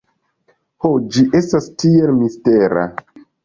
[0.85, 2.91] Ho, ĝi estas tiel mistera